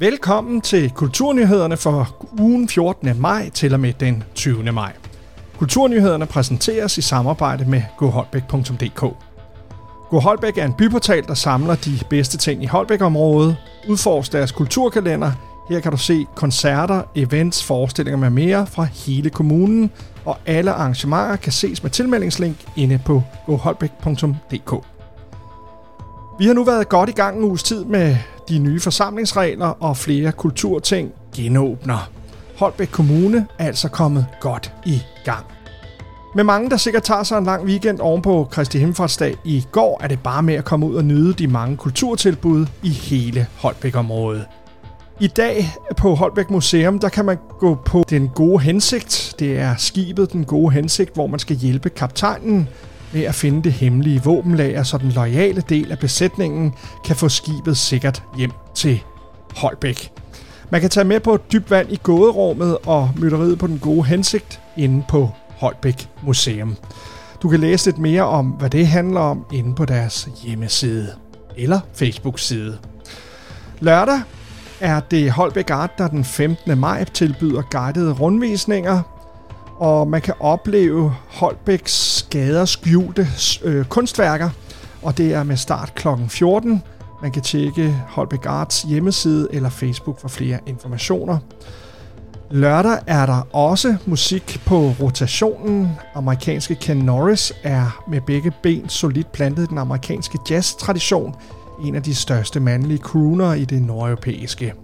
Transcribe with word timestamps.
Velkommen 0.00 0.60
til 0.60 0.90
Kulturnyhederne 0.90 1.76
for 1.76 2.26
ugen 2.40 2.68
14. 2.68 3.20
maj 3.20 3.50
til 3.50 3.74
og 3.74 3.80
med 3.80 3.92
den 3.92 4.24
20. 4.34 4.72
maj. 4.72 4.92
Kulturnyhederne 5.58 6.26
præsenteres 6.26 6.98
i 6.98 7.00
samarbejde 7.00 7.64
med 7.64 7.82
goholbæk.dk. 7.96 9.00
Go 10.10 10.18
Holbæk 10.20 10.58
er 10.58 10.64
en 10.64 10.72
byportal, 10.78 11.24
der 11.26 11.34
samler 11.34 11.74
de 11.74 11.98
bedste 12.10 12.36
ting 12.36 12.62
i 12.62 12.66
Holbæk-området. 12.66 13.56
Udforsk 13.88 14.32
deres 14.32 14.52
kulturkalender. 14.52 15.32
Her 15.68 15.80
kan 15.80 15.92
du 15.92 15.98
se 15.98 16.26
koncerter, 16.34 17.02
events, 17.14 17.64
forestillinger 17.64 18.18
med 18.18 18.30
mere 18.30 18.66
fra 18.66 18.84
hele 18.84 19.30
kommunen, 19.30 19.90
og 20.24 20.36
alle 20.46 20.72
arrangementer 20.72 21.36
kan 21.36 21.52
ses 21.52 21.82
med 21.82 21.90
tilmeldingslink 21.90 22.56
inde 22.76 23.00
på 23.04 23.22
goholbæk.dk. 23.46 24.74
Vi 26.38 26.46
har 26.46 26.54
nu 26.54 26.64
været 26.64 26.88
godt 26.88 27.08
i 27.08 27.12
gang 27.12 27.38
en 27.38 27.44
uges 27.44 27.62
tid 27.62 27.84
med 27.84 28.16
de 28.48 28.58
nye 28.58 28.80
forsamlingsregler 28.80 29.66
og 29.66 29.96
flere 29.96 30.32
kulturting 30.32 31.12
genåbner. 31.36 32.10
Holbæk 32.58 32.88
Kommune 32.88 33.46
er 33.58 33.66
altså 33.66 33.88
kommet 33.88 34.26
godt 34.40 34.72
i 34.86 35.02
gang. 35.24 35.46
Med 36.34 36.44
mange, 36.44 36.70
der 36.70 36.76
sikkert 36.76 37.02
tager 37.02 37.22
sig 37.22 37.38
en 37.38 37.44
lang 37.44 37.64
weekend 37.64 38.00
oven 38.00 38.22
på 38.22 38.48
Kristi 38.50 38.78
Himmelfartsdag 38.78 39.36
i 39.44 39.66
går, 39.72 40.00
er 40.02 40.08
det 40.08 40.22
bare 40.22 40.42
med 40.42 40.54
at 40.54 40.64
komme 40.64 40.86
ud 40.86 40.94
og 40.94 41.04
nyde 41.04 41.32
de 41.32 41.46
mange 41.46 41.76
kulturtilbud 41.76 42.66
i 42.82 42.88
hele 42.88 43.46
Holbæk-området. 43.56 44.44
I 45.20 45.26
dag 45.26 45.70
på 45.96 46.14
Holbæk 46.14 46.50
Museum, 46.50 46.98
der 46.98 47.08
kan 47.08 47.24
man 47.24 47.38
gå 47.58 47.74
på 47.74 48.04
Den 48.10 48.28
Gode 48.28 48.60
Hensigt. 48.60 49.34
Det 49.38 49.58
er 49.58 49.74
skibet 49.76 50.32
Den 50.32 50.44
Gode 50.44 50.72
Hensigt, 50.72 51.14
hvor 51.14 51.26
man 51.26 51.38
skal 51.38 51.56
hjælpe 51.56 51.88
kaptajnen 51.88 52.68
med 53.12 53.22
at 53.22 53.34
finde 53.34 53.62
det 53.62 53.72
hemmelige 53.72 54.22
våbenlager, 54.24 54.82
så 54.82 54.98
den 54.98 55.12
loyale 55.12 55.62
del 55.68 55.92
af 55.92 55.98
besætningen 55.98 56.74
kan 57.04 57.16
få 57.16 57.28
skibet 57.28 57.76
sikkert 57.76 58.22
hjem 58.36 58.52
til 58.74 59.02
Holbæk. 59.56 60.12
Man 60.70 60.80
kan 60.80 60.90
tage 60.90 61.04
med 61.04 61.20
på 61.20 61.38
dybt 61.52 61.70
vand 61.70 61.92
i 61.92 62.00
gåderummet 62.02 62.78
og 62.86 63.10
mytteriet 63.16 63.58
på 63.58 63.66
Den 63.66 63.78
Gode 63.78 64.04
Hensigt 64.04 64.60
inde 64.76 65.04
på 65.08 65.30
Holbæk 65.48 66.08
Museum. 66.22 66.76
Du 67.42 67.48
kan 67.48 67.60
læse 67.60 67.86
lidt 67.86 67.98
mere 67.98 68.22
om, 68.22 68.46
hvad 68.46 68.70
det 68.70 68.86
handler 68.86 69.20
om 69.20 69.44
inde 69.52 69.74
på 69.74 69.84
deres 69.84 70.28
hjemmeside 70.44 71.08
eller 71.56 71.80
Facebook-side. 71.94 72.78
Lørdag 73.80 74.20
er 74.80 75.00
det 75.00 75.30
Holbæk 75.30 75.70
Art, 75.70 75.98
der 75.98 76.08
den 76.08 76.24
15. 76.24 76.78
maj 76.78 77.04
tilbyder 77.04 77.62
guidede 77.70 78.12
rundvisninger, 78.12 79.17
og 79.78 80.08
man 80.08 80.20
kan 80.20 80.34
opleve 80.40 81.14
Holbæks 81.28 81.92
skader 81.92 82.64
skjulte 82.64 83.26
øh, 83.64 83.84
kunstværker, 83.84 84.50
og 85.02 85.18
det 85.18 85.34
er 85.34 85.42
med 85.42 85.56
start 85.56 85.94
kl. 85.94 86.08
14. 86.28 86.82
Man 87.22 87.32
kan 87.32 87.42
tjekke 87.42 87.96
Holbæk 88.08 88.46
Arts 88.46 88.82
hjemmeside 88.82 89.48
eller 89.52 89.68
Facebook 89.70 90.20
for 90.20 90.28
flere 90.28 90.58
informationer. 90.66 91.38
Lørdag 92.50 92.98
er 93.06 93.26
der 93.26 93.56
også 93.56 93.96
musik 94.06 94.60
på 94.66 94.94
rotationen. 95.00 95.88
Amerikanske 96.14 96.74
Ken 96.74 96.96
Norris 96.96 97.52
er 97.62 98.04
med 98.08 98.20
begge 98.20 98.52
ben 98.62 98.88
solidt 98.88 99.32
plantet 99.32 99.62
i 99.62 99.66
den 99.66 99.78
amerikanske 99.78 100.38
jazz-tradition, 100.50 101.34
en 101.84 101.94
af 101.94 102.02
de 102.02 102.14
største 102.14 102.60
mandlige 102.60 102.98
crooner 102.98 103.52
i 103.54 103.64
det 103.64 103.82
nordeuropæiske. 103.82 104.74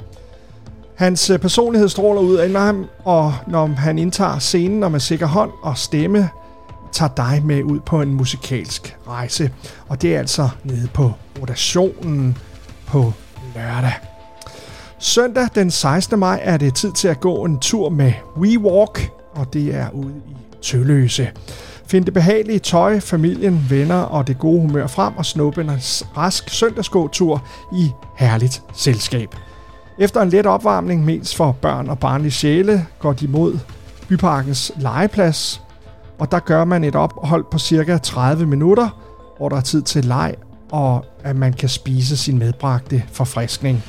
Hans 0.96 1.30
øh, 1.30 1.38
personlighed 1.38 1.88
stråler 1.88 2.20
ud 2.20 2.34
af 2.34 2.50
ham, 2.50 2.86
og 3.04 3.34
når 3.46 3.66
han 3.66 3.98
indtager 3.98 4.38
scenen 4.38 4.82
og 4.82 4.92
med 4.92 5.00
sikker 5.00 5.26
hånd 5.26 5.50
og 5.62 5.78
stemme, 5.78 6.30
tager 6.92 7.10
dig 7.16 7.42
med 7.44 7.62
ud 7.62 7.80
på 7.80 8.00
en 8.02 8.14
musikalsk 8.14 8.96
rejse. 9.08 9.50
Og 9.88 10.02
det 10.02 10.14
er 10.14 10.18
altså 10.18 10.48
nede 10.64 10.88
på 10.94 11.12
rotationen 11.40 12.38
på 12.86 13.12
lørdag. 13.54 13.92
Søndag 14.98 15.48
den 15.54 15.70
16. 15.70 16.18
maj 16.18 16.40
er 16.42 16.56
det 16.56 16.74
tid 16.74 16.92
til 16.92 17.08
at 17.08 17.20
gå 17.20 17.44
en 17.44 17.58
tur 17.58 17.88
med 17.88 18.12
WeWalk, 18.36 19.10
og 19.34 19.52
det 19.52 19.74
er 19.74 19.90
ude 19.90 20.14
i 20.28 20.34
Tølløse. 20.62 21.30
Find 21.86 22.04
det 22.04 22.14
behagelige 22.14 22.58
tøj, 22.58 23.00
familien, 23.00 23.66
venner 23.70 24.02
og 24.02 24.26
det 24.26 24.38
gode 24.38 24.60
humør 24.60 24.86
frem 24.86 25.16
og 25.16 25.26
snuppe 25.26 25.60
en 25.60 25.70
rask 26.16 26.48
søndagsgåtur 26.48 27.46
i 27.72 27.90
herligt 28.16 28.62
selskab. 28.74 29.28
Efter 29.98 30.22
en 30.22 30.28
let 30.28 30.46
opvarmning, 30.46 31.04
mest 31.04 31.36
for 31.36 31.52
børn 31.52 31.88
og 31.88 31.98
barnlige 31.98 32.32
sjæle, 32.32 32.86
går 32.98 33.12
de 33.12 33.28
mod 33.28 33.58
byparkens 34.08 34.72
legeplads, 34.76 35.62
og 36.18 36.30
der 36.30 36.38
gør 36.38 36.64
man 36.64 36.84
et 36.84 36.96
ophold 36.96 37.44
på 37.50 37.58
cirka 37.58 37.98
30 37.98 38.46
minutter, 38.46 38.88
hvor 39.38 39.48
der 39.48 39.56
er 39.56 39.60
tid 39.60 39.82
til 39.82 40.04
leg, 40.04 40.34
og 40.70 41.04
at 41.22 41.36
man 41.36 41.52
kan 41.52 41.68
spise 41.68 42.16
sin 42.16 42.38
medbragte 42.38 43.02
forfriskning. 43.12 43.84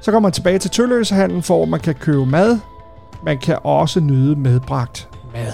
Så 0.00 0.12
kommer 0.12 0.28
man 0.28 0.32
tilbage 0.32 0.58
til 0.58 0.70
Tølløsehandlen, 0.70 1.42
hvor 1.46 1.64
man 1.64 1.80
kan 1.80 1.94
købe 1.94 2.26
mad. 2.26 2.58
Man 3.24 3.38
kan 3.38 3.58
også 3.62 4.00
nyde 4.00 4.36
medbragt 4.36 5.08
mad. 5.34 5.52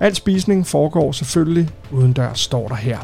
Al 0.00 0.14
spisning 0.14 0.66
foregår 0.66 1.12
selvfølgelig 1.12 1.68
uden 1.90 2.12
dør, 2.12 2.32
står 2.32 2.68
der 2.68 2.74
her. 2.74 2.98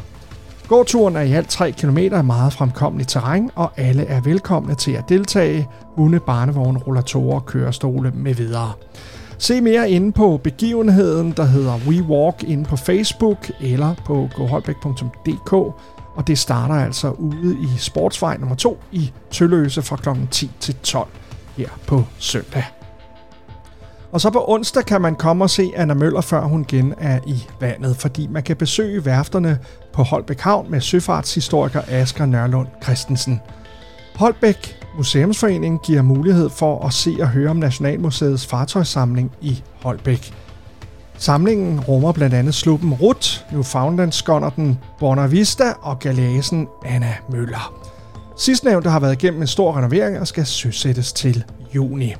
Gåturen 0.69 1.15
er 1.15 1.21
i 1.21 1.33
alt 1.33 1.49
3 1.49 1.71
km 1.71 1.97
af 1.97 2.23
meget 2.23 2.53
fremkommeligt 2.53 3.09
terræn, 3.09 3.49
og 3.55 3.71
alle 3.77 4.05
er 4.05 4.21
velkomne 4.21 4.75
til 4.75 4.91
at 4.91 5.09
deltage. 5.09 5.67
Hunde, 5.95 6.19
barnevogne, 6.19 6.79
rollatorer, 6.79 7.39
kørestole 7.39 8.11
med 8.15 8.33
videre. 8.33 8.71
Se 9.37 9.61
mere 9.61 9.89
inde 9.89 10.11
på 10.11 10.39
begivenheden, 10.43 11.31
der 11.31 11.45
hedder 11.45 11.79
We 11.87 12.03
Walk 12.03 12.43
inde 12.43 12.65
på 12.65 12.75
Facebook 12.75 13.51
eller 13.61 13.95
på 14.05 14.29
goholbæk.dk. 14.35 15.53
Og 16.15 16.27
det 16.27 16.37
starter 16.37 16.75
altså 16.75 17.09
ude 17.09 17.57
i 17.61 17.67
Sportsvej 17.77 18.37
nummer 18.37 18.55
2 18.55 18.79
i 18.91 19.11
Tølløse 19.31 19.81
fra 19.81 19.95
kl. 19.95 20.09
10 20.31 20.51
til 20.59 20.75
12 20.75 21.07
her 21.57 21.69
på 21.87 22.03
søndag. 22.17 22.78
Og 24.11 24.21
så 24.21 24.29
på 24.29 24.45
onsdag 24.47 24.85
kan 24.85 25.01
man 25.01 25.15
komme 25.15 25.43
og 25.43 25.49
se 25.49 25.71
Anna 25.75 25.93
Møller, 25.93 26.21
før 26.21 26.41
hun 26.41 26.61
igen 26.61 26.93
er 26.97 27.19
i 27.27 27.43
vandet, 27.59 27.97
fordi 27.97 28.27
man 28.27 28.43
kan 28.43 28.55
besøge 28.55 29.05
værfterne 29.05 29.59
på 29.93 30.03
Holbæk 30.03 30.39
Havn 30.39 30.71
med 30.71 30.81
søfartshistoriker 30.81 31.81
Asger 31.87 32.25
Nørlund 32.25 32.67
Christensen. 32.83 33.41
Holbæk 34.15 34.75
Museumsforening 34.97 35.81
giver 35.81 36.01
mulighed 36.01 36.49
for 36.49 36.85
at 36.85 36.93
se 36.93 37.17
og 37.21 37.29
høre 37.29 37.49
om 37.49 37.57
Nationalmuseets 37.57 38.47
fartøjssamling 38.47 39.31
i 39.41 39.63
Holbæk. 39.81 40.33
Samlingen 41.17 41.79
rummer 41.79 42.11
blandt 42.11 42.35
andet 42.35 42.55
sluppen 42.55 42.93
Rut, 42.93 43.45
Newfoundland-skonnerten 43.51 44.79
Bonavista 44.99 45.73
og 45.81 45.99
galasen 45.99 46.67
Anna 46.85 47.15
Møller. 47.29 47.89
Sidstnævnte 48.37 48.89
har 48.89 48.99
været 48.99 49.23
igennem 49.23 49.41
en 49.41 49.47
stor 49.47 49.77
renovering 49.77 50.19
og 50.19 50.27
skal 50.27 50.45
søsættes 50.45 51.13
til 51.13 51.43
juni. 51.75 52.15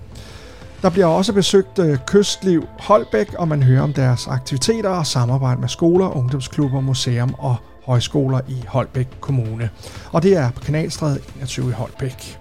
Der 0.81 0.89
bliver 0.89 1.05
også 1.05 1.33
besøgt 1.33 1.79
øh, 1.79 1.97
Kystliv 2.07 2.67
Holbæk, 2.79 3.33
og 3.33 3.47
man 3.47 3.63
hører 3.63 3.81
om 3.81 3.93
deres 3.93 4.27
aktiviteter 4.27 4.89
og 4.89 5.05
samarbejde 5.05 5.61
med 5.61 5.69
skoler, 5.69 6.17
ungdomsklubber, 6.17 6.81
museum 6.81 7.35
og 7.37 7.55
højskoler 7.85 8.39
i 8.47 8.63
Holbæk 8.67 9.07
Kommune. 9.19 9.69
Og 10.11 10.23
det 10.23 10.37
er 10.37 10.51
på 10.51 10.59
Kanalstræde 10.59 11.19
21 11.37 11.69
i 11.69 11.71
Holbæk. 11.71 12.39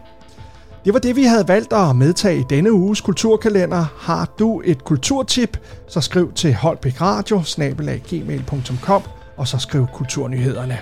Det 0.85 0.95
var 0.95 1.01
det, 1.01 1.17
vi 1.17 1.23
havde 1.23 1.49
valgt 1.49 1.73
at 1.73 1.97
medtage 1.97 2.41
i 2.41 2.45
denne 2.51 2.73
uges 2.73 3.01
kulturkalender. 3.01 3.85
Har 3.99 4.33
du 4.39 4.63
et 4.65 4.85
kulturtip, 4.85 5.59
så 5.89 6.01
skriv 6.01 6.33
til 6.33 6.55
holbækradio 6.55 7.43
og 9.37 9.49
så 9.49 9.59
skriv 9.59 9.87
kulturnyhederne. 9.95 10.79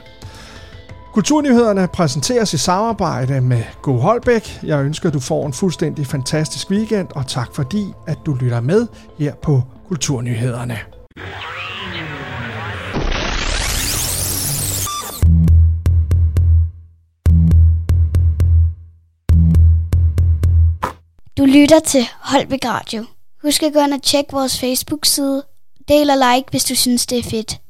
Kulturnyhederne 1.16 1.88
præsenteres 1.88 2.54
i 2.54 2.58
samarbejde 2.58 3.40
med 3.40 3.62
Go 3.82 3.92
Holbæk. 3.92 4.58
Jeg 4.62 4.84
ønsker, 4.84 5.08
at 5.08 5.14
du 5.14 5.20
får 5.20 5.46
en 5.46 5.52
fuldstændig 5.52 6.06
fantastisk 6.06 6.70
weekend, 6.70 7.08
og 7.14 7.26
tak 7.26 7.54
fordi, 7.54 7.92
at 8.06 8.18
du 8.26 8.34
lytter 8.34 8.60
med 8.60 8.86
her 9.18 9.34
på 9.34 9.62
Kulturnyhederne. 9.88 10.78
Du 21.38 21.44
lytter 21.44 21.80
til 21.86 22.04
Holbæk 22.20 22.64
Radio. 22.64 23.04
Husk 23.42 23.62
at 23.62 23.72
gå 23.72 23.80
ind 23.80 23.92
og 23.92 24.02
tjekke 24.02 24.32
vores 24.32 24.60
Facebook-side. 24.60 25.42
Del 25.88 26.10
og 26.10 26.16
like, 26.16 26.50
hvis 26.50 26.64
du 26.64 26.74
synes, 26.74 27.06
det 27.06 27.18
er 27.18 27.30
fedt. 27.30 27.60